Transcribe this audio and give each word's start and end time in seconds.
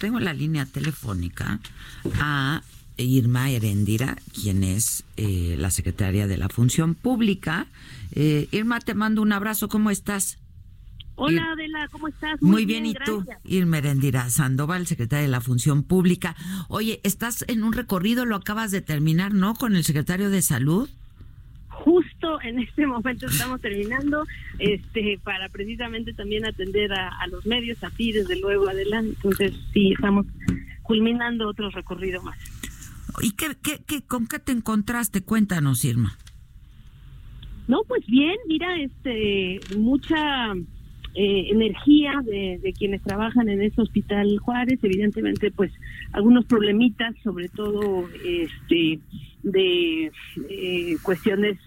tengo 0.00 0.18
en 0.18 0.24
la 0.24 0.32
línea 0.32 0.64
telefónica 0.64 1.60
a 2.18 2.62
Irma 2.96 3.50
Herendira, 3.50 4.16
quien 4.32 4.64
es 4.64 5.04
eh, 5.16 5.56
la 5.58 5.70
secretaria 5.70 6.26
de 6.26 6.38
la 6.38 6.48
Función 6.48 6.94
Pública. 6.94 7.66
Eh, 8.12 8.48
Irma, 8.50 8.80
te 8.80 8.94
mando 8.94 9.20
un 9.20 9.32
abrazo. 9.32 9.68
¿Cómo 9.68 9.90
estás? 9.90 10.38
Hola 11.16 11.52
Adela, 11.52 11.86
¿cómo 11.92 12.08
estás? 12.08 12.40
Muy, 12.40 12.64
bien, 12.64 12.86
¿y 12.86 12.94
tú? 12.94 13.26
Irma 13.44 13.76
Herendira 13.76 14.30
Sandoval, 14.30 14.86
secretaria 14.86 15.24
de 15.24 15.28
la 15.30 15.42
Función 15.42 15.82
Pública. 15.82 16.34
Oye, 16.68 17.00
estás 17.04 17.44
en 17.46 17.62
un 17.62 17.74
recorrido, 17.74 18.24
lo 18.24 18.36
acabas 18.36 18.70
de 18.70 18.80
terminar, 18.80 19.34
¿no? 19.34 19.54
Con 19.54 19.76
el 19.76 19.84
secretario 19.84 20.30
de 20.30 20.40
Salud 20.40 20.88
justo 21.80 22.40
en 22.42 22.58
este 22.58 22.86
momento 22.86 23.26
estamos 23.26 23.60
terminando 23.60 24.24
este 24.58 25.18
para 25.22 25.48
precisamente 25.48 26.12
también 26.12 26.44
atender 26.46 26.92
a, 26.92 27.26
los 27.28 27.46
medios 27.46 27.82
a 27.82 27.90
ti 27.90 28.12
desde 28.12 28.38
luego 28.38 28.68
adelante. 28.68 29.14
Entonces 29.16 29.54
sí 29.72 29.92
estamos 29.92 30.26
culminando 30.82 31.48
otro 31.48 31.70
recorrido 31.70 32.22
más. 32.22 32.38
Y 33.22 33.32
qué, 33.32 33.56
qué, 33.62 33.80
qué 33.86 34.02
con 34.02 34.26
qué 34.26 34.38
te 34.38 34.52
encontraste 34.52 35.22
cuéntanos 35.22 35.84
Irma. 35.84 36.16
No 37.66 37.82
pues 37.86 38.04
bien 38.06 38.36
mira 38.46 38.76
este 38.80 39.60
mucha 39.76 40.52
eh, 41.14 41.46
energía 41.50 42.12
de, 42.24 42.60
de, 42.62 42.72
quienes 42.72 43.02
trabajan 43.02 43.48
en 43.48 43.62
este 43.62 43.80
hospital 43.80 44.38
Juárez. 44.38 44.78
Evidentemente 44.82 45.50
pues 45.50 45.72
algunos 46.12 46.44
problemitas 46.44 47.14
sobre 47.22 47.48
todo 47.48 48.08
este 48.24 49.00
de 49.42 50.12
eh, 50.50 50.96
cuestiones 51.02 51.58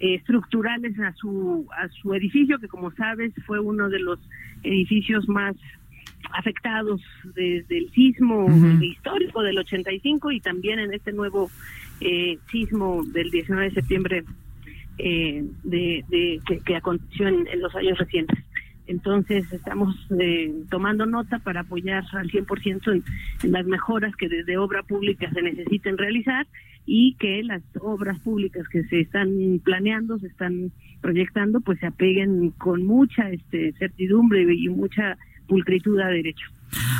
estructurales 0.00 0.98
a 1.00 1.12
su 1.14 1.66
a 1.76 1.88
su 1.88 2.14
edificio 2.14 2.58
que 2.58 2.68
como 2.68 2.90
sabes 2.92 3.32
fue 3.46 3.58
uno 3.60 3.88
de 3.88 3.98
los 3.98 4.18
edificios 4.62 5.28
más 5.28 5.56
afectados 6.32 7.00
desde 7.34 7.78
el 7.78 7.90
sismo 7.92 8.46
histórico 8.82 9.42
del 9.42 9.58
85 9.58 10.32
y 10.32 10.40
también 10.40 10.78
en 10.78 10.92
este 10.92 11.12
nuevo 11.12 11.50
eh, 12.00 12.38
sismo 12.50 13.02
del 13.04 13.30
19 13.30 13.68
de 13.68 13.74
septiembre 13.74 14.24
eh, 14.98 15.44
de, 15.62 16.40
que, 16.64 16.76
aconteció 16.76 17.28
en, 17.28 17.46
los 17.60 17.74
años 17.74 17.98
recientes. 17.98 18.38
Entonces 18.86 19.50
estamos 19.52 19.94
tomando 20.70 21.06
nota 21.06 21.38
para 21.40 21.60
apoyar 21.60 22.04
al 22.12 22.30
100% 22.30 22.92
en, 22.92 23.04
en 23.42 23.52
las 23.52 23.66
mejoras 23.66 24.16
que 24.16 24.28
desde 24.28 24.56
obra 24.56 24.82
pública 24.82 25.30
se 25.30 25.42
necesiten 25.42 25.98
realizar 25.98 26.46
y 26.90 27.16
que 27.18 27.42
las 27.42 27.62
obras 27.82 28.18
públicas 28.20 28.66
que 28.66 28.82
se 28.84 29.00
están 29.00 29.60
planeando, 29.62 30.18
se 30.18 30.28
están 30.28 30.72
proyectando, 31.02 31.60
pues 31.60 31.78
se 31.80 31.86
apeguen 31.86 32.50
con 32.52 32.86
mucha 32.86 33.30
este, 33.30 33.74
certidumbre 33.74 34.42
y 34.54 34.70
mucha 34.70 35.18
pulcritud 35.46 36.00
a 36.00 36.06
derecho. 36.06 36.46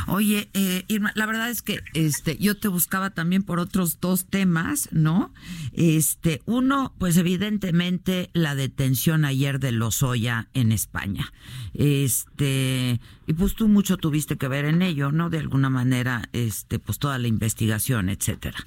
Oye, 0.07 0.49
eh, 0.53 0.85
Irma, 0.89 1.13
la 1.15 1.25
verdad 1.25 1.49
es 1.49 1.63
que 1.63 1.81
este, 1.95 2.37
yo 2.37 2.59
te 2.59 2.69
buscaba 2.69 3.11
también 3.11 3.43
por 3.43 3.61
otros 3.61 3.99
dos 3.99 4.27
temas, 4.27 4.91
¿no? 4.93 5.33
Este, 5.73 6.43
uno, 6.45 6.95
pues 6.99 7.17
evidentemente 7.17 8.29
la 8.35 8.55
detención 8.55 9.25
ayer 9.25 9.59
de 9.59 9.73
Lozoya 9.73 10.49
en 10.53 10.71
España. 10.71 11.33
Este, 11.73 13.01
y 13.27 13.33
pues 13.33 13.55
tú 13.55 13.69
mucho 13.69 13.97
tuviste 13.97 14.37
que 14.37 14.49
ver 14.49 14.67
en 14.67 14.83
ello, 14.83 15.13
¿no? 15.13 15.31
De 15.31 15.39
alguna 15.39 15.71
manera, 15.71 16.29
este, 16.35 16.79
pues 16.79 16.99
toda 16.99 17.19
la 17.19 17.29
investigación, 17.29 18.11
etcétera. 18.11 18.67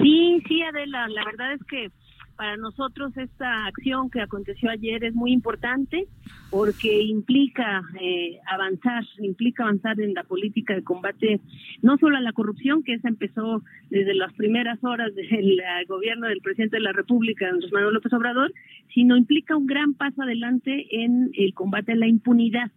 Sí, 0.00 0.42
sí, 0.46 0.62
Adela, 0.62 1.08
la 1.08 1.24
verdad 1.24 1.52
es 1.54 1.64
que 1.64 1.90
para 2.36 2.56
nosotros 2.56 3.16
esta 3.16 3.66
acción 3.66 4.10
que 4.10 4.20
aconteció 4.20 4.70
ayer 4.70 5.02
es 5.02 5.12
muy 5.12 5.32
importante 5.32 6.06
porque 6.50 7.02
implica 7.02 7.82
eh, 8.00 8.38
avanzar, 8.46 9.04
implica 9.18 9.64
avanzar 9.64 10.00
en 10.00 10.14
la 10.14 10.22
política 10.22 10.74
de 10.74 10.84
combate 10.84 11.40
no 11.82 11.98
solo 11.98 12.16
a 12.16 12.20
la 12.20 12.32
corrupción, 12.32 12.84
que 12.84 12.94
esa 12.94 13.08
empezó 13.08 13.62
desde 13.90 14.14
las 14.14 14.32
primeras 14.34 14.82
horas 14.84 15.14
del 15.16 15.60
gobierno 15.88 16.28
del 16.28 16.40
presidente 16.40 16.76
de 16.76 16.82
la 16.82 16.92
República, 16.92 17.48
Andrés 17.48 17.72
Manuel 17.72 17.94
López 17.94 18.12
Obrador, 18.12 18.52
sino 18.94 19.16
implica 19.16 19.56
un 19.56 19.66
gran 19.66 19.94
paso 19.94 20.22
adelante 20.22 20.86
en 20.90 21.30
el 21.34 21.52
combate 21.54 21.92
a 21.92 21.96
la 21.96 22.06
impunidad. 22.06 22.70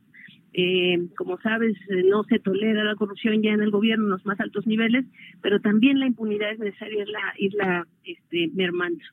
Eh, 0.53 1.07
como 1.15 1.39
sabes, 1.39 1.77
eh, 1.89 2.03
no 2.03 2.23
se 2.25 2.39
tolera 2.39 2.83
la 2.83 2.95
corrupción 2.95 3.41
ya 3.41 3.51
en 3.51 3.61
el 3.61 3.71
gobierno 3.71 4.05
en 4.05 4.11
los 4.11 4.25
más 4.25 4.39
altos 4.39 4.67
niveles, 4.67 5.05
pero 5.41 5.61
también 5.61 5.99
la 5.99 6.07
impunidad 6.07 6.51
es 6.51 6.59
necesaria 6.59 7.03
irla, 7.03 7.33
irla 7.37 7.87
este, 8.03 8.49
mermando. 8.53 9.03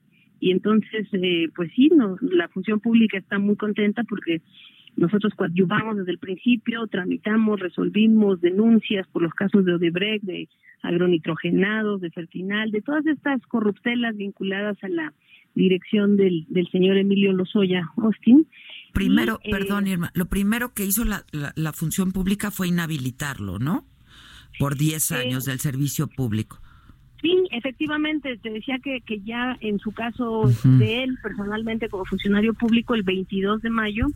Y 0.40 0.50
entonces, 0.50 1.06
eh, 1.12 1.48
pues 1.54 1.70
sí, 1.74 1.90
no, 1.94 2.16
la 2.20 2.48
función 2.48 2.80
pública 2.80 3.18
está 3.18 3.38
muy 3.38 3.56
contenta 3.56 4.04
porque 4.04 4.40
nosotros 4.96 5.32
coadyuvamos 5.34 5.98
desde 5.98 6.12
el 6.12 6.18
principio, 6.18 6.86
tramitamos, 6.88 7.60
resolvimos 7.60 8.40
denuncias 8.40 9.06
por 9.08 9.22
los 9.22 9.32
casos 9.32 9.64
de 9.64 9.74
Odebrecht, 9.74 10.24
de 10.24 10.48
agronitrogenados, 10.82 12.00
de 12.00 12.10
Fertinal, 12.10 12.70
de 12.70 12.82
todas 12.82 13.06
estas 13.06 13.44
corruptelas 13.46 14.16
vinculadas 14.16 14.76
a 14.82 14.88
la 14.88 15.12
dirección 15.54 16.16
del, 16.16 16.46
del 16.48 16.68
señor 16.68 16.96
Emilio 16.96 17.32
Lozoya 17.32 17.88
Austin. 17.96 18.46
Primero, 18.92 19.40
eh, 19.42 19.50
perdón, 19.50 19.86
Irma, 19.86 20.10
lo 20.14 20.26
primero 20.26 20.72
que 20.74 20.84
hizo 20.84 21.04
la, 21.04 21.24
la, 21.32 21.72
función 21.72 22.12
pública 22.12 22.50
fue 22.50 22.68
inhabilitarlo, 22.68 23.58
¿no? 23.58 23.84
Por 24.58 24.76
10 24.76 25.12
años 25.12 25.44
del 25.44 25.60
servicio 25.60 26.08
público. 26.08 26.60
Sí, 27.20 27.34
efectivamente, 27.50 28.38
te 28.38 28.50
decía 28.50 28.78
que, 28.82 29.00
que 29.00 29.20
ya 29.20 29.56
en 29.60 29.78
su 29.80 29.92
caso 29.92 30.50
de 30.64 31.02
él 31.02 31.18
personalmente 31.22 31.88
como 31.88 32.04
funcionario 32.04 32.54
público 32.54 32.94
el 32.94 33.02
22 33.02 33.60
de 33.62 33.70
mayo 33.70 34.06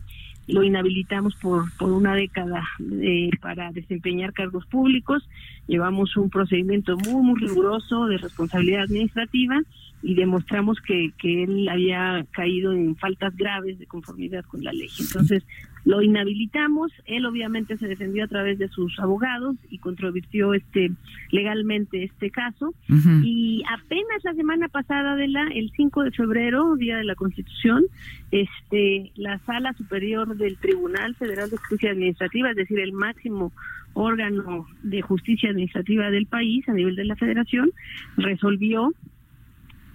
lo 0.47 0.63
inhabilitamos 0.63 1.35
por, 1.35 1.71
por 1.77 1.91
una 1.91 2.15
década 2.15 2.63
eh, 3.01 3.29
para 3.41 3.71
desempeñar 3.71 4.33
cargos 4.33 4.65
públicos. 4.65 5.27
Llevamos 5.67 6.17
un 6.17 6.29
procedimiento 6.29 6.97
muy, 6.97 7.23
muy 7.23 7.39
riguroso 7.39 8.05
de 8.07 8.17
responsabilidad 8.17 8.83
administrativa 8.83 9.61
y 10.01 10.15
demostramos 10.15 10.81
que, 10.81 11.13
que 11.17 11.43
él 11.43 11.69
había 11.69 12.25
caído 12.31 12.73
en 12.73 12.95
faltas 12.97 13.35
graves 13.37 13.79
de 13.79 13.85
conformidad 13.85 14.43
con 14.45 14.63
la 14.63 14.73
ley. 14.73 14.89
Entonces, 14.99 15.43
lo 15.85 16.01
inhabilitamos, 16.01 16.91
él 17.05 17.25
obviamente 17.25 17.77
se 17.77 17.87
defendió 17.87 18.23
a 18.23 18.27
través 18.27 18.57
de 18.57 18.69
sus 18.69 18.97
abogados 18.99 19.55
y 19.69 19.79
controvirtió 19.79 20.53
este 20.53 20.91
legalmente 21.31 22.03
este 22.03 22.31
caso. 22.31 22.73
Y 23.21 23.63
apenas 23.69 24.23
la 24.23 24.33
semana 24.33 24.69
pasada 24.69 25.15
de 25.15 25.27
la 25.27 25.47
el 25.47 25.71
5 25.75 26.03
de 26.03 26.11
febrero, 26.11 26.75
día 26.75 26.97
de 26.97 27.03
la 27.03 27.15
Constitución, 27.15 27.83
este 28.31 29.11
la 29.15 29.39
Sala 29.39 29.73
Superior 29.73 30.37
del 30.37 30.57
Tribunal 30.57 31.15
Federal 31.15 31.49
de 31.49 31.57
Justicia 31.57 31.91
Administrativa, 31.91 32.51
es 32.51 32.55
decir, 32.55 32.79
el 32.79 32.93
máximo 32.93 33.51
órgano 33.93 34.65
de 34.81 35.01
justicia 35.01 35.49
administrativa 35.49 36.09
del 36.09 36.25
país 36.25 36.67
a 36.69 36.73
nivel 36.73 36.95
de 36.95 37.05
la 37.05 37.15
Federación, 37.15 37.71
resolvió 38.17 38.91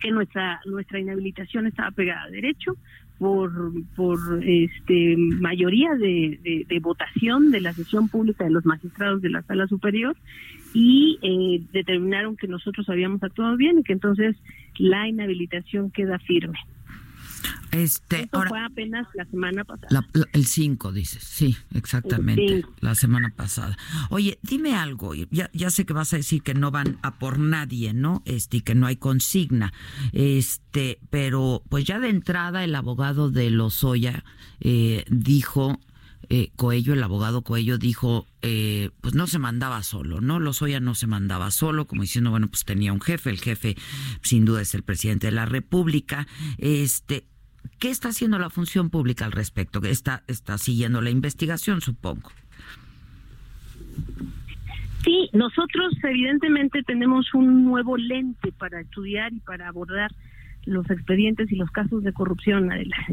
que 0.00 0.10
nuestra 0.10 0.60
nuestra 0.66 1.00
inhabilitación 1.00 1.66
estaba 1.66 1.91
pegada 1.91 2.25
a 2.25 2.31
derecho 2.31 2.77
por 3.18 3.52
por 3.96 4.18
este 4.44 5.16
mayoría 5.16 5.94
de, 5.94 6.64
de, 6.68 6.78
votación 6.80 7.50
de 7.50 7.60
la 7.60 7.72
sesión 7.72 8.08
pública 8.08 8.44
de 8.44 8.50
los 8.50 8.64
magistrados 8.64 9.20
de 9.20 9.30
la 9.30 9.42
sala 9.42 9.66
superior 9.66 10.16
y 10.74 11.18
eh, 11.22 11.62
determinaron 11.72 12.36
que 12.36 12.46
nosotros 12.46 12.88
habíamos 12.88 13.22
actuado 13.22 13.56
bien 13.56 13.78
y 13.78 13.82
que 13.82 13.92
entonces 13.92 14.36
la 14.78 15.08
inhabilitación 15.08 15.90
queda 15.90 16.18
firme. 16.18 16.58
Este, 17.72 18.28
fue 18.30 18.64
apenas 18.64 19.06
la 19.14 19.24
semana 19.26 19.64
pasada. 19.64 20.06
el 20.32 20.46
5, 20.46 20.92
dices, 20.92 21.22
sí, 21.22 21.56
exactamente, 21.74 22.64
la 22.80 22.94
semana 22.94 23.32
pasada. 23.34 23.76
Oye, 24.10 24.38
dime 24.42 24.74
algo, 24.74 25.14
ya, 25.14 25.50
ya 25.52 25.70
sé 25.70 25.84
que 25.84 25.92
vas 25.92 26.12
a 26.12 26.16
decir 26.16 26.42
que 26.42 26.54
no 26.54 26.70
van 26.70 26.98
a 27.02 27.18
por 27.18 27.38
nadie, 27.38 27.92
¿no? 27.92 28.22
Este, 28.24 28.58
y 28.58 28.60
que 28.62 28.74
no 28.74 28.86
hay 28.86 28.96
consigna, 28.96 29.72
este, 30.12 30.98
pero 31.10 31.62
pues 31.68 31.84
ya 31.84 31.98
de 31.98 32.08
entrada 32.08 32.64
el 32.64 32.74
abogado 32.74 33.30
de 33.30 33.50
Lozoya 33.50 34.24
eh, 34.60 35.04
dijo 35.08 35.78
eh, 36.30 36.50
Coello, 36.56 36.92
el 36.92 37.02
abogado 37.02 37.42
Coello, 37.42 37.78
dijo, 37.78 38.26
eh, 38.42 38.90
pues 39.00 39.14
no 39.14 39.26
se 39.26 39.38
mandaba 39.38 39.82
solo, 39.82 40.20
¿no? 40.20 40.40
Lozoya 40.40 40.78
no 40.78 40.94
se 40.94 41.06
mandaba 41.06 41.50
solo, 41.50 41.86
como 41.86 42.03
diciendo, 42.03 42.30
bueno, 42.30 42.48
pues 42.48 42.64
tenía 42.64 42.92
un 42.92 43.00
jefe, 43.00 43.30
el 43.30 43.38
jefe 43.38 43.76
sin 44.22 44.44
duda 44.44 44.60
es 44.60 44.74
el 44.74 44.82
presidente 44.82 45.28
de 45.28 45.32
la 45.32 45.47
República. 45.47 46.26
Este, 46.59 47.26
¿Qué 47.78 47.91
está 47.91 48.09
haciendo 48.09 48.38
la 48.38 48.50
función 48.50 48.91
pública 48.91 49.24
al 49.24 49.32
respecto? 49.32 49.80
Está, 49.84 50.22
está 50.26 50.59
siguiendo 50.59 51.00
la 51.00 51.10
investigación, 51.10 51.80
supongo. 51.80 52.30
Sí, 55.04 55.30
nosotros 55.32 55.94
evidentemente 56.03 56.82
tenemos 56.82 57.32
un 57.34 57.65
nuevo 57.65 57.97
lente 57.97 58.53
para 58.53 58.80
estudiar 58.80 59.32
y 59.32 59.41
para 59.41 59.68
abordar 59.68 60.10
los 60.66 60.88
expedientes 60.91 61.50
y 61.50 61.56
los 61.56 61.70
casos 61.70 62.03
de 62.03 62.12
corrupción. 62.12 62.68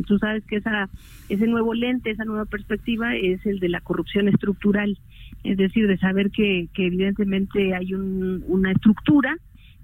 Tú 0.07 0.17
sabes 0.19 0.43
que 0.45 0.57
esa, 0.57 0.89
ese 1.29 1.47
nuevo 1.47 1.73
lente, 1.73 2.11
esa 2.11 2.25
nueva 2.25 2.45
perspectiva 2.45 3.15
es 3.15 3.45
el 3.45 3.59
de 3.59 3.69
la 3.69 3.81
corrupción 3.81 4.27
estructural, 4.27 4.97
es 5.43 5.57
decir, 5.57 5.87
de 5.87 5.97
saber 5.97 6.31
que, 6.31 6.67
que 6.73 6.87
evidentemente 6.87 7.73
hay 7.73 7.93
un, 7.93 8.43
una 8.47 8.71
estructura 8.71 9.37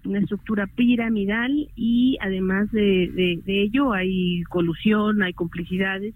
una 0.06 0.20
estructura 0.20 0.68
piramidal 0.68 1.70
y 1.76 2.18
además 2.22 2.72
de, 2.72 3.42
de, 3.46 3.62
ello 3.64 3.94
hay 3.94 4.44
colusión, 4.44 5.22
hay 5.24 5.34
complicidades. 5.34 6.14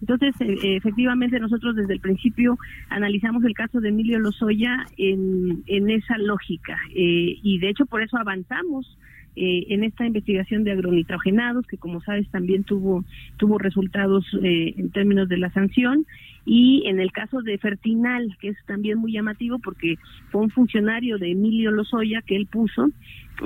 Entonces, 0.00 0.34
eh, 0.40 0.76
efectivamente, 0.76 1.40
nosotros 1.40 1.74
desde 1.74 1.94
el 1.94 2.00
principio 2.00 2.56
analizamos 2.88 3.44
el 3.44 3.54
caso 3.54 3.80
de 3.80 3.88
Emilio 3.88 4.18
Lozoya 4.18 4.86
en, 4.96 5.64
en 5.66 5.90
esa 5.90 6.18
lógica 6.18 6.78
eh, 6.94 7.38
y 7.42 7.58
de 7.58 7.70
hecho 7.70 7.86
por 7.86 8.02
eso 8.02 8.16
avanzamos 8.16 8.96
eh, 9.40 9.72
en 9.72 9.84
esta 9.84 10.04
investigación 10.04 10.64
de 10.64 10.72
agronitrogenados, 10.72 11.64
que 11.68 11.78
como 11.78 12.00
sabes 12.00 12.28
también 12.30 12.64
tuvo, 12.64 13.04
tuvo 13.36 13.56
resultados 13.56 14.24
eh, 14.42 14.74
en 14.76 14.90
términos 14.90 15.28
de 15.28 15.38
la 15.38 15.48
sanción, 15.52 16.06
y 16.50 16.82
en 16.86 16.98
el 16.98 17.12
caso 17.12 17.42
de 17.42 17.58
Fertinal, 17.58 18.34
que 18.40 18.48
es 18.48 18.56
también 18.64 18.96
muy 18.96 19.12
llamativo 19.12 19.58
porque 19.58 19.96
fue 20.30 20.40
un 20.40 20.48
funcionario 20.48 21.18
de 21.18 21.32
Emilio 21.32 21.70
Lozoya 21.70 22.22
que 22.22 22.36
él 22.36 22.46
puso, 22.46 22.88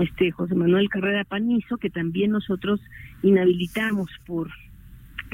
este 0.00 0.30
José 0.30 0.54
Manuel 0.54 0.88
Carrera 0.88 1.24
Panizo, 1.24 1.78
que 1.78 1.90
también 1.90 2.30
nosotros 2.30 2.80
inhabilitamos 3.24 4.08
por 4.24 4.50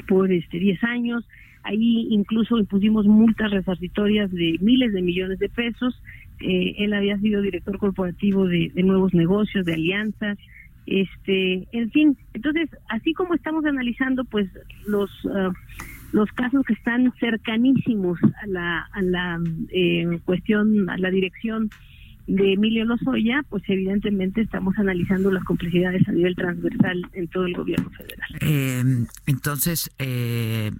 por 0.07 0.31
este 0.31 0.57
10 0.57 0.83
años, 0.83 1.23
ahí 1.61 2.07
incluso 2.09 2.57
impusimos 2.57 3.05
multas 3.05 3.51
resarcitorias 3.51 4.31
de 4.31 4.57
miles 4.61 4.91
de 4.91 5.03
millones 5.03 5.37
de 5.37 5.49
pesos. 5.49 6.01
Eh, 6.39 6.73
él 6.79 6.93
había 6.93 7.19
sido 7.19 7.43
director 7.43 7.77
corporativo 7.77 8.47
de, 8.47 8.71
nuevos 8.77 9.13
negocios, 9.13 9.65
de 9.65 9.75
alianzas, 9.75 10.39
este, 10.87 11.67
en 11.71 11.91
fin, 11.91 12.17
entonces, 12.33 12.67
así 12.89 13.13
como 13.13 13.35
estamos 13.35 13.63
analizando, 13.65 14.23
pues, 14.25 14.49
los 14.87 15.11
ah, 15.31 15.51
los 16.11 16.29
casos 16.31 16.63
que 16.65 16.73
están 16.73 17.13
cercanísimos 17.19 18.19
a 18.41 18.47
la, 18.47 18.89
a 18.91 19.01
la 19.01 19.39
eh, 19.69 20.19
cuestión, 20.25 20.89
a 20.89 20.97
la 20.97 21.09
dirección 21.09 21.69
de 22.29 22.53
Emilio 22.53 22.85
Lozoya, 22.85 23.43
pues 23.49 23.63
evidentemente 23.67 24.41
estamos 24.41 24.77
analizando 24.77 25.31
las 25.31 25.43
complicidades 25.43 26.07
a 26.07 26.11
nivel 26.11 26.35
transversal 26.35 27.01
en 27.13 27.27
todo 27.27 27.45
el 27.45 27.55
gobierno 27.55 27.89
federal. 27.89 28.29
Eh, 28.41 28.83
entonces, 29.25 29.89
eh, 29.97 30.71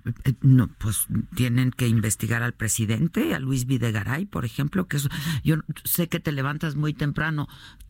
no, 0.42 0.70
pues 0.78 1.08
tienen 1.36 1.72
que 1.72 1.88
investigar 1.88 2.44
al 2.44 2.54
presidente, 2.54 3.34
a 3.34 3.40
Luis 3.40 3.66
Videgaray, 3.66 4.28
por 4.28 4.46
ejemplo, 4.46 4.88
que 4.88 4.98
yo 5.44 5.56
sé 5.86 6.08
que 6.08 6.20
te 6.20 6.32
levantas 6.32 6.76
muy 6.76 6.94
temprano. 6.94 7.48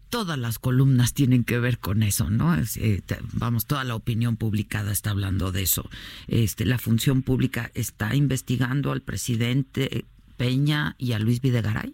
Todas 0.09 0.39
las 0.39 0.57
columnas 0.57 1.13
tienen 1.13 1.43
que 1.43 1.59
ver 1.59 1.77
con 1.77 2.01
eso, 2.01 2.29
¿no? 2.29 2.55
Eh, 2.55 3.01
vamos, 3.33 3.67
toda 3.67 3.83
la 3.83 3.95
opinión 3.95 4.37
publicada 4.37 4.91
está 4.91 5.11
hablando 5.11 5.51
de 5.51 5.63
eso. 5.63 5.87
Este, 6.27 6.65
la 6.65 6.77
función 6.77 7.21
pública 7.21 7.69
está 7.75 8.15
investigando 8.15 8.91
al 8.91 9.01
presidente 9.01 10.05
Peña 10.37 10.95
y 10.97 11.11
a 11.11 11.19
Luis 11.19 11.41
Videgaray. 11.41 11.93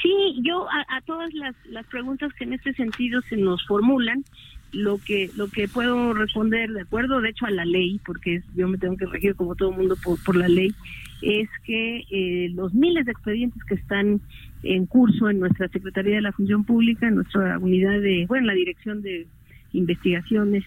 Sí, 0.00 0.42
yo 0.42 0.66
a, 0.70 1.00
todas 1.02 1.32
las, 1.34 1.54
las 1.66 1.86
preguntas 1.86 2.32
que 2.34 2.44
en 2.44 2.52
este 2.52 2.72
sentido 2.74 3.20
se 3.28 3.36
nos 3.36 3.64
formulan, 3.66 4.24
lo 4.72 4.98
que 4.98 5.30
lo 5.36 5.48
que 5.48 5.68
puedo 5.68 6.14
responder 6.14 6.70
de 6.70 6.82
acuerdo 6.82 7.20
de 7.20 7.28
hecho 7.28 7.44
a 7.44 7.50
la 7.50 7.66
ley 7.66 8.00
porque 8.06 8.42
yo 8.54 8.68
me 8.68 8.78
tengo 8.78 8.96
que 8.96 9.04
regir 9.04 9.36
como 9.36 9.54
todo 9.54 9.70
el 9.70 9.76
mundo 9.76 9.96
por, 10.02 10.22
por 10.24 10.34
la 10.34 10.48
ley 10.48 10.74
es 11.20 11.48
que 11.64 12.04
eh, 12.10 12.48
los 12.54 12.74
miles 12.74 13.04
de 13.04 13.12
expedientes 13.12 13.62
que 13.64 13.74
están 13.74 14.20
en 14.62 14.86
curso 14.86 15.28
en 15.28 15.40
nuestra 15.40 15.68
Secretaría 15.68 16.16
de 16.16 16.22
la 16.22 16.32
Función 16.32 16.64
Pública 16.64 17.08
en 17.08 17.16
nuestra 17.16 17.58
unidad 17.58 18.00
de 18.00 18.26
bueno 18.28 18.46
la 18.46 18.54
Dirección 18.54 19.02
de 19.02 19.26
Investigaciones 19.72 20.64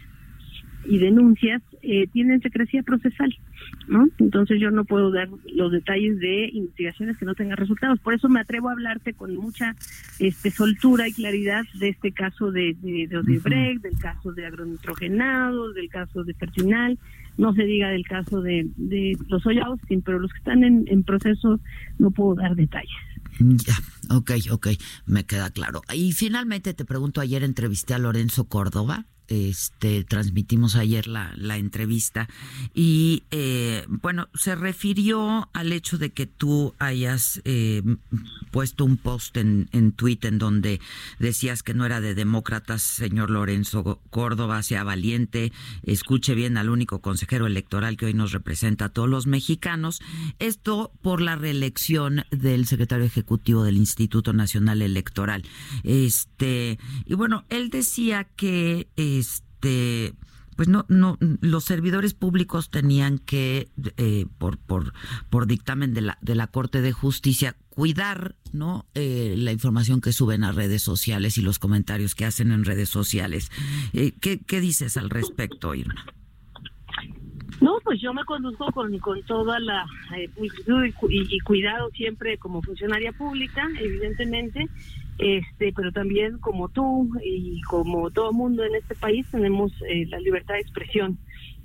y 0.87 0.97
denuncias 0.97 1.61
eh, 1.81 2.07
tienen 2.11 2.41
secrecía 2.41 2.83
procesal, 2.83 3.35
¿no? 3.87 4.07
Entonces 4.17 4.59
yo 4.59 4.71
no 4.71 4.85
puedo 4.85 5.11
dar 5.11 5.29
los 5.53 5.71
detalles 5.71 6.19
de 6.19 6.49
investigaciones 6.53 7.17
que 7.17 7.25
no 7.25 7.35
tengan 7.35 7.57
resultados. 7.57 7.99
Por 7.99 8.13
eso 8.13 8.29
me 8.29 8.39
atrevo 8.39 8.69
a 8.69 8.73
hablarte 8.73 9.13
con 9.13 9.35
mucha 9.35 9.75
este, 10.19 10.51
soltura 10.51 11.07
y 11.07 11.13
claridad 11.13 11.63
de 11.79 11.89
este 11.89 12.11
caso 12.11 12.51
de, 12.51 12.75
de, 12.81 13.07
de 13.07 13.17
Odebrecht, 13.17 13.81
del 13.81 13.97
caso 13.99 14.31
de 14.31 14.45
agronitrogenados, 14.45 15.75
del 15.75 15.89
caso 15.89 16.23
de 16.23 16.33
Pertinal, 16.33 16.97
no 17.37 17.53
se 17.53 17.63
diga 17.63 17.89
del 17.89 18.05
caso 18.05 18.41
de, 18.41 18.67
de 18.77 19.17
los 19.27 19.43
Austin, 19.45 20.01
pero 20.01 20.19
los 20.19 20.31
que 20.31 20.37
están 20.37 20.63
en, 20.63 20.85
en 20.87 21.03
proceso 21.03 21.59
no 21.99 22.11
puedo 22.11 22.35
dar 22.35 22.55
detalles. 22.55 22.91
Ya, 23.39 23.75
ok, 24.15 24.31
ok, 24.51 24.67
me 25.05 25.25
queda 25.25 25.49
claro. 25.49 25.81
Y 25.93 26.13
finalmente 26.13 26.73
te 26.73 26.85
pregunto, 26.85 27.19
ayer 27.19 27.43
entrevisté 27.43 27.93
a 27.93 27.99
Lorenzo 27.99 28.47
Córdoba, 28.47 29.05
este 29.27 30.03
transmitimos 30.03 30.75
ayer 30.75 31.07
la, 31.07 31.33
la 31.35 31.57
entrevista. 31.57 32.27
Y 32.73 33.23
eh, 33.31 33.85
bueno 33.87 34.27
se 34.33 34.55
refirió 34.55 35.49
al 35.53 35.71
hecho 35.71 35.97
de 35.97 36.11
que 36.11 36.25
tú 36.25 36.73
hayas 36.79 37.41
eh, 37.45 37.81
puesto 38.51 38.85
un 38.85 38.97
post 38.97 39.37
en, 39.37 39.69
en 39.71 39.91
Twitter 39.91 40.33
en 40.33 40.39
donde 40.39 40.79
decías 41.19 41.63
que 41.63 41.73
no 41.73 41.85
era 41.85 42.01
de 42.01 42.15
demócratas 42.15 42.81
señor 42.81 43.29
Lorenzo 43.29 43.99
Córdoba 44.09 44.63
sea 44.63 44.83
valiente 44.83 45.51
escuche 45.83 46.35
bien 46.35 46.57
al 46.57 46.69
único 46.69 46.99
consejero 46.99 47.47
electoral 47.47 47.97
que 47.97 48.07
hoy 48.07 48.13
nos 48.13 48.31
representa 48.31 48.85
a 48.85 48.89
todos 48.89 49.09
los 49.09 49.27
mexicanos. 49.27 50.01
Esto 50.39 50.91
por 51.01 51.21
la 51.21 51.35
reelección 51.35 52.25
del 52.31 52.65
secretario 52.65 53.05
ejecutivo 53.05 53.63
del 53.63 53.77
Instituto 53.77 54.33
Nacional 54.33 54.81
Electoral. 54.81 55.43
Este 55.83 56.79
y 57.05 57.13
bueno 57.13 57.45
él 57.49 57.69
decía 57.69 58.25
que 58.35 58.87
eh, 58.95 59.14
este 59.19 60.13
pues 60.55 60.69
no 60.69 60.85
no 60.87 61.17
los 61.19 61.65
servidores 61.65 62.13
públicos 62.13 62.69
tenían 62.69 63.19
que 63.19 63.69
eh, 63.97 64.25
por 64.37 64.57
por 64.57 64.93
por 65.29 65.47
dictamen 65.47 65.93
de 65.93 66.01
la 66.01 66.17
de 66.21 66.35
la 66.35 66.47
Corte 66.47 66.81
de 66.81 66.93
Justicia 66.93 67.55
cuidar 67.69 68.35
no 68.53 68.85
eh, 68.95 69.35
la 69.37 69.51
información 69.51 69.99
que 69.99 70.13
suben 70.13 70.43
a 70.43 70.53
redes 70.53 70.81
sociales 70.81 71.37
y 71.37 71.41
los 71.41 71.59
comentarios 71.59 72.15
que 72.15 72.25
hacen 72.25 72.51
en 72.51 72.63
redes 72.63 72.87
sociales. 72.89 73.51
Eh, 73.91 74.13
¿qué, 74.21 74.39
qué 74.39 74.61
dices 74.61 74.95
al 74.95 75.09
respecto 75.09 75.75
Irma 75.75 76.05
no, 77.61 77.77
pues 77.83 78.01
yo 78.01 78.13
me 78.13 78.23
conduzco 78.25 78.71
con, 78.71 78.97
con 78.99 79.21
toda 79.23 79.59
la 79.59 79.85
eh, 80.15 80.29
y, 80.37 81.35
y, 81.35 81.39
cuidado 81.39 81.89
siempre 81.91 82.37
como 82.37 82.61
funcionaria 82.61 83.11
pública, 83.13 83.67
evidentemente, 83.79 84.67
este, 85.17 85.73
pero 85.73 85.91
también 85.91 86.37
como 86.39 86.69
tú 86.69 87.09
y 87.23 87.61
como 87.61 88.11
todo 88.11 88.33
mundo 88.33 88.63
en 88.63 88.75
este 88.75 88.95
país 88.95 89.25
tenemos 89.31 89.71
eh, 89.89 90.05
la 90.07 90.19
libertad 90.19 90.55
de 90.55 90.61
expresión 90.61 91.17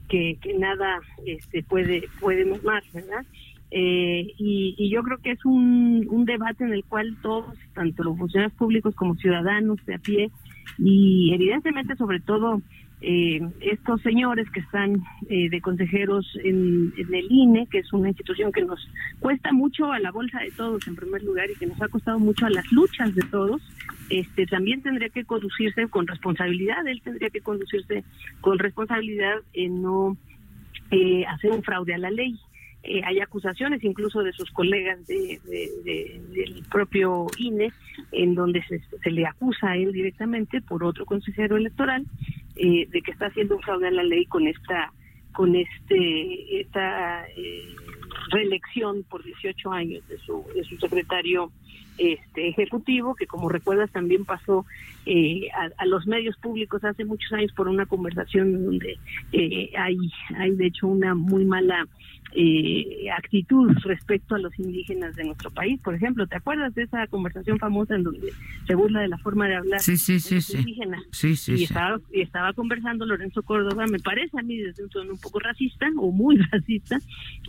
que, 0.08 0.38
que 0.41 0.55
nada 0.55 1.00
este, 1.26 1.62
puede 1.62 2.05
puede 2.20 2.44
más, 2.44 2.85
¿verdad? 2.93 3.25
Eh, 3.73 4.35
y, 4.37 4.75
y, 4.76 4.91
yo 4.91 5.02
creo 5.05 5.19
que 5.19 5.31
es 5.31 5.44
un, 5.44 6.05
un 6.11 6.25
debate 6.25 6.64
en 6.64 6.73
el 6.73 6.82
cual 6.85 7.17
todos, 7.23 7.56
tanto 7.73 8.02
los 8.02 8.19
funcionarios 8.19 8.56
públicos 8.58 8.97
como 8.97 9.14
ciudadanos 9.14 9.79
de 9.87 9.94
a 9.94 9.99
pie, 9.99 10.31
y 10.76 11.32
evidentemente 11.32 11.94
sobre 11.94 12.19
todo 12.19 12.61
eh, 13.02 13.41
estos 13.62 14.02
señores 14.02 14.50
que 14.50 14.61
están 14.61 15.02
eh, 15.29 15.49
de 15.49 15.61
consejeros 15.62 16.26
en, 16.44 16.93
el 16.99 17.26
INE, 17.31 17.67
que 17.67 17.79
es 17.79 17.93
una 17.94 18.08
institución 18.08 18.52
que 18.52 18.62
nos 18.62 18.79
cuesta 19.20 19.52
mucho 19.52 19.91
a 19.91 19.99
la 19.99 20.11
bolsa 20.11 20.41
de 20.41 20.50
todos 20.50 20.87
en 20.87 20.97
primer 20.97 21.23
lugar 21.23 21.50
y 21.50 21.55
que 21.55 21.67
nos 21.67 21.81
ha 21.81 21.88
costado 21.88 22.19
mucho 22.19 22.44
a 22.44 22.50
las 22.50 22.70
luchas 22.73 23.14
de 23.14 23.23
todos, 23.31 23.62
este 24.11 24.47
también 24.47 24.83
tendría 24.83 25.09
que 25.09 25.25
conducirse 25.25 25.88
con 25.88 26.07
responsabilidad, 26.07 26.87
él 26.87 27.00
tendría 27.02 27.30
que 27.30 27.40
conducirse 27.40 28.04
con 28.42 28.59
responsabilidad 28.59 29.37
en 29.54 29.80
no 29.80 30.19
eh, 30.90 31.25
hacer 31.25 31.52
un 31.52 31.62
fraude 31.62 31.95
a 31.95 31.99
la 31.99 32.11
ley. 32.11 32.38
Eh, 32.83 33.02
hay 33.04 33.21
acusaciones 33.21 33.85
incluso 33.85 34.23
de 34.23 34.33
sus 34.33 34.50
colegas 34.50 35.07
de, 35.07 35.38
del 35.45 36.64
propio 36.71 37.26
INE, 37.38 37.73
en 38.12 38.35
donde 38.35 38.62
se, 38.64 38.80
se, 39.02 39.11
le 39.11 39.26
acusa 39.26 39.71
a 39.71 39.76
él 39.76 39.92
directamente 39.92 40.62
por 40.62 40.83
otro 40.83 41.04
consejero 41.04 41.59
electoral 41.59 42.07
eh, 42.57 42.87
de 42.88 43.02
que 43.02 43.11
está 43.11 43.26
haciendo 43.26 43.57
un 43.57 43.62
fraude 43.62 43.88
a 43.88 43.90
la 43.90 44.02
ley 44.02 44.26
con 44.26 44.47
esta 44.47 44.92
con 45.33 45.54
este 45.54 46.61
esta 46.61 47.26
eh, 47.37 47.75
reelección 48.30 49.04
por 49.04 49.23
18 49.23 49.73
años 49.73 50.07
de 50.09 50.19
su 50.19 50.45
de 50.54 50.64
su 50.64 50.76
secretario 50.76 51.52
este 51.99 52.49
ejecutivo 52.49 53.14
que 53.14 53.26
como 53.26 53.49
recuerdas 53.49 53.90
también 53.90 54.25
pasó 54.25 54.64
eh, 55.07 55.49
a, 55.76 55.87
los 55.87 56.07
medios 56.07 56.37
públicos 56.38 56.83
hace 56.85 57.04
muchos 57.04 57.33
años 57.33 57.52
por 57.52 57.69
una 57.69 57.87
conversación 57.87 58.64
donde 58.64 58.99
eh, 59.33 59.71
hay 59.76 59.97
hay 60.37 60.52
de 60.52 60.66
hecho 60.66 60.87
una 60.87 61.14
muy 61.14 61.45
mala 61.45 61.87
eh, 62.32 63.10
actitud 63.16 63.72
respecto 63.84 64.34
a 64.34 64.38
los 64.38 64.56
indígenas 64.58 65.16
de 65.16 65.25
nuestro 65.25 65.50
país. 65.50 65.80
Por 65.80 65.94
ejemplo, 65.94 66.26
¿te 66.26 66.37
acuerdas 66.37 66.75
de 66.75 66.82
esa 66.84 67.06
conversación 67.08 67.58
famosa 67.58 67.96
en 67.96 68.04
donde 68.04 68.32
se 68.66 68.75
burla 68.75 69.00
de 69.00 69.08
la 69.08 69.18
forma 69.18 69.49
de 69.49 69.56
hablar 69.56 69.80
sí, 69.80 69.96
sí, 69.96 70.20
sí, 70.20 70.30
de 70.30 70.37
los 70.37 70.54
indígenas? 70.54 71.02
Sí, 71.10 71.37
sí, 71.37 71.54
y, 71.54 71.64
Estaba, 71.64 72.00
y 72.12 72.20
estaba 72.20 72.52
conversando 72.52 73.06
Lorenzo 73.06 73.42
Córdoba, 73.42 73.87
me 73.87 73.99
parece 73.99 74.38
a 74.38 74.42
mí 74.42 74.58
desde 74.58 74.84
un 74.84 74.90
tono 74.90 75.12
un 75.12 75.18
poco 75.18 75.40
racista 75.40 75.87
o 75.96 76.10
muy 76.10 76.37
racista, 76.52 76.99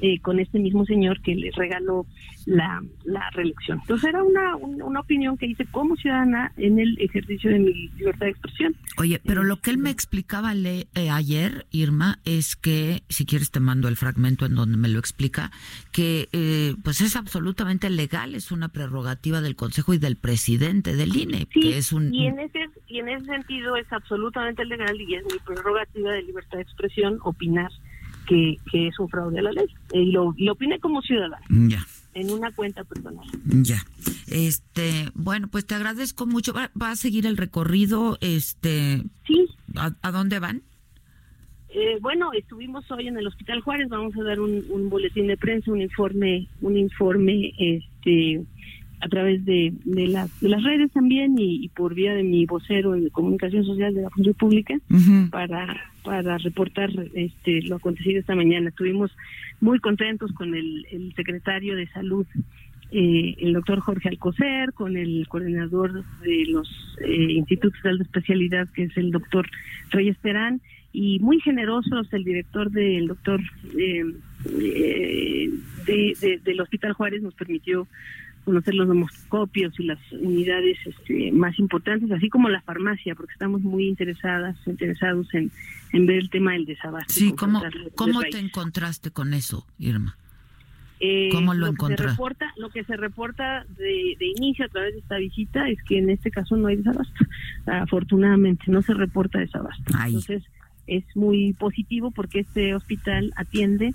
eh, 0.01 0.19
con 0.19 0.39
este 0.39 0.59
mismo 0.59 0.85
señor 0.85 1.21
que 1.21 1.35
le 1.35 1.51
regaló 1.51 2.05
la, 2.45 2.81
la 3.05 3.29
reelección. 3.31 3.79
Entonces 3.81 4.09
era 4.09 4.23
una, 4.23 4.55
una, 4.55 5.00
opinión 5.00 5.38
que 5.38 5.47
hice 5.47 5.65
como 5.65 5.95
ciudadana 5.95 6.51
en 6.57 6.79
el 6.79 6.97
ejercicio 7.00 7.50
de 7.50 7.59
mi 7.59 7.89
libertad 7.97 8.25
de 8.25 8.31
expresión. 8.31 8.75
Oye, 8.97 9.19
pero 9.23 9.43
lo 9.43 9.57
que 9.57 9.71
él 9.71 9.77
me 9.77 9.89
explicaba 9.89 10.53
le, 10.53 10.88
eh, 10.95 11.09
ayer, 11.09 11.65
Irma, 11.71 12.19
es 12.23 12.55
que, 12.55 13.03
si 13.09 13.25
quieres 13.25 13.51
te 13.51 13.59
mando 13.59 13.88
el 13.88 13.95
fragmento 13.95 14.45
en 14.45 14.55
donde 14.55 14.71
me 14.78 14.88
lo 14.88 15.00
explica, 15.00 15.51
que 15.92 16.30
eh, 16.32 16.75
pues 16.84 17.01
es 17.01 17.16
absolutamente 17.16 17.90
legal, 17.90 18.36
es 18.36 18.51
una 18.51 18.70
prerrogativa 18.70 19.42
del 19.42 19.56
Consejo 19.56 19.94
y 19.94 19.98
del 19.98 20.16
presidente 20.16 20.96
del 20.96 21.16
INE, 21.16 21.48
que 21.48 21.78
es 21.78 21.92
un... 21.92 22.13
Y 22.13 22.28
en, 22.28 22.40
ese, 22.40 22.70
y 22.88 23.00
en 23.00 23.10
ese 23.10 23.25
sentido 23.25 23.75
es 23.75 23.92
absolutamente 23.92 24.66
legal 24.66 25.00
y 25.00 25.16
es 25.16 25.24
mi 25.25 25.40
prerrogativa 25.40 26.12
de 26.12 26.24
libertad 26.24 26.58
de 26.58 26.63
expresión 26.63 27.20
opinar 27.24 27.72
que, 28.28 28.58
que 28.72 28.88
es 28.88 29.00
un 29.00 29.10
fraude 29.10 29.40
a 29.40 29.42
la 29.44 29.51
ley. 29.51 29.68
Y 29.94 30.12
lo, 30.12 30.34
lo 30.38 30.54
opiné 30.54 30.80
como 30.80 31.01
ciudadano. 31.01 31.46
Ya 31.50 31.86
en 32.13 32.32
una 32.32 32.51
cuenta 32.51 32.84
personal. 32.84 33.25
Ya. 33.46 33.86
Este, 34.28 35.10
bueno, 35.13 35.48
pues 35.48 35.66
te 35.66 35.75
agradezco 35.75 36.25
mucho. 36.25 36.54
¿Va, 36.54 36.92
a 36.92 36.96
seguir 36.96 37.25
el 37.25 37.38
recorrido? 37.38 38.18
Este, 38.22 39.04
sí. 39.25 39.48
¿A, 39.75 40.12
dónde 40.12 40.40
van? 40.40 40.63
Eh, 41.74 41.98
bueno, 42.01 42.32
estuvimos 42.34 42.90
hoy 42.92 43.08
en 43.08 43.18
el 43.18 43.28
Hospital 43.28 43.62
Juárez. 43.62 43.88
Vamos 43.90 44.16
a 44.18 44.24
dar 44.24 44.40
un, 44.40 44.63
un 44.70 44.90
boletín 44.90 45.28
de 45.28 45.38
prensa, 45.38 45.72
un 45.72 45.82
informe, 45.82 46.48
un 46.62 46.78
informe, 46.78 47.54
este, 47.58 48.42
a 49.00 49.08
través 49.08 49.44
de, 49.46 49.74
de, 49.86 50.08
las, 50.08 50.40
de 50.42 50.50
las 50.50 50.63
redes 50.63 50.92
también 50.92 51.36
y, 51.38 51.70
por 51.70 51.96
vía 51.96 52.13
de 52.13 52.24
mi 52.24 52.46
vocero 52.46 52.92
de 52.92 53.10
comunicación 53.10 53.66
social 53.66 53.94
de 53.94 54.04
la 54.04 54.10
función 54.10 54.36
pública 54.36 54.75
para 55.32 55.92
para 56.04 56.38
reportar 56.40 56.90
este 57.13 57.62
lo 57.63 57.75
acontecido 57.75 58.20
esta 58.20 58.36
mañana. 58.36 58.70
Estuvimos 58.70 59.12
muy 59.60 59.80
contentos 59.80 60.32
con 60.34 60.56
el, 60.56 60.86
el 60.92 61.13
secretario 61.16 61.75
de 61.75 61.88
salud, 61.88 62.25
eh, 62.92 63.36
el 63.40 63.54
doctor 63.54 63.80
Jorge 63.80 64.10
Alcocer, 64.10 64.74
con 64.74 64.98
el 64.98 65.28
coordinador 65.28 66.04
de 66.22 66.46
los 66.48 66.68
eh, 67.04 67.34
institutos 67.34 67.82
de 67.84 68.04
especialidad, 68.04 68.68
que 68.70 68.84
es 68.84 68.98
el 68.98 69.12
doctor 69.12 69.48
Reyes 69.92 70.18
Perán, 70.18 70.62
y 70.93 71.19
muy 71.19 71.39
generosos 71.39 72.07
el 72.12 72.24
director 72.24 72.69
del 72.71 73.07
doctor 73.07 73.39
eh, 73.77 74.03
eh 74.57 75.50
de, 75.86 76.41
del 76.43 76.62
Hospital 76.62 76.93
Juárez 76.93 77.21
nos 77.21 77.33
permitió 77.33 77.88
conocer 78.43 78.74
los 78.74 78.88
domoscopios 78.88 79.79
y 79.79 79.83
las 79.83 80.00
unidades 80.12 80.77
este, 80.86 81.31
más 81.31 81.57
importantes, 81.60 82.12
así 82.12 82.29
como 82.29 82.50
la 82.50 82.62
farmacia, 82.62 83.15
porque 83.15 83.33
estamos 83.33 83.62
muy 83.62 83.88
interesadas, 83.88 84.57
interesados 84.65 85.31
en, 85.33 85.51
en 85.93 86.05
ver 86.05 86.17
el 86.17 86.29
tema 86.29 86.53
del 86.53 86.65
desabasto. 86.65 87.13
Sí, 87.13 87.33
¿cómo, 87.33 87.62
¿cómo 87.95 88.21
te 88.21 88.39
encontraste 88.39 89.12
con 89.12 89.33
eso, 89.33 89.67
Irma? 89.77 90.17
Eh, 91.00 91.29
¿Cómo 91.31 91.53
lo, 91.53 91.67
encontraste? 91.67 92.12
Reporta, 92.12 92.53
lo 92.57 92.69
que 92.69 92.83
se 92.83 92.95
reporta 92.95 93.65
de, 93.77 94.15
de, 94.19 94.27
inicio 94.38 94.65
a 94.65 94.69
través 94.69 94.93
de 94.93 95.00
esta 95.00 95.17
visita 95.17 95.67
es 95.67 95.81
que 95.83 95.98
en 95.98 96.12
este 96.12 96.29
caso 96.29 96.55
no 96.57 96.67
hay 96.67 96.77
desabasto. 96.77 97.25
Afortunadamente, 97.65 98.65
no 98.67 98.83
se 98.83 98.93
reporta 98.93 99.39
desabasto. 99.39 99.93
Entonces, 100.05 100.43
es 100.98 101.03
muy 101.15 101.53
positivo 101.53 102.12
porque 102.12 102.39
este 102.39 102.75
hospital 102.75 103.31
atiende 103.36 103.93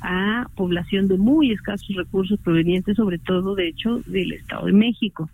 a 0.00 0.48
población 0.54 1.08
de 1.08 1.18
muy 1.18 1.52
escasos 1.52 1.96
recursos 1.96 2.38
provenientes 2.40 2.96
sobre 2.96 3.18
todo, 3.18 3.54
de 3.54 3.68
hecho, 3.68 4.00
del 4.06 4.32
Estado 4.32 4.66
de 4.66 4.72
México. 4.72 5.28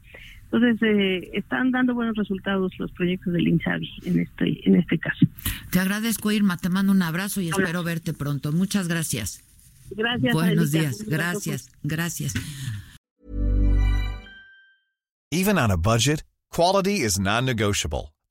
Entonces, 0.44 0.82
eh, 0.82 1.30
están 1.32 1.70
dando 1.70 1.94
buenos 1.94 2.14
resultados 2.16 2.72
los 2.78 2.92
proyectos 2.92 3.32
del 3.32 3.48
INSABI 3.48 3.90
en 4.04 4.20
este, 4.20 4.68
en 4.68 4.76
este 4.76 4.98
caso. 4.98 5.26
Te 5.70 5.80
agradezco, 5.80 6.30
Irma. 6.30 6.58
Te 6.58 6.68
mando 6.68 6.92
un 6.92 7.02
abrazo 7.02 7.40
y 7.40 7.48
espero 7.48 7.82
verte 7.82 8.12
pronto. 8.12 8.52
Muchas 8.52 8.86
gracias. 8.86 9.42
Gracias. 9.90 10.34
Buenos 10.34 10.72
días. 10.72 11.04
Gracias. 11.06 11.70
Gracias. 11.82 12.34
Even 15.30 15.56
on 15.56 15.70
a 15.70 15.76
budget, 15.76 16.22
quality 16.50 17.00
is 17.02 17.18
non-negotiable. 17.18 18.12